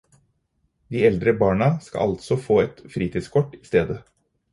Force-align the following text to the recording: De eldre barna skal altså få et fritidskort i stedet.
De 0.93 1.01
eldre 1.09 1.33
barna 1.43 1.67
skal 1.87 2.05
altså 2.13 2.37
få 2.45 2.57
et 2.63 2.81
fritidskort 2.95 3.55
i 3.59 3.63
stedet. 3.71 4.01